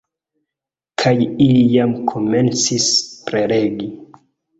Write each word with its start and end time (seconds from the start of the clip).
Kaj 1.01 1.11
ili 1.25 1.59
jam 1.73 1.93
komencis 2.13 2.87
prelegi 3.29 3.91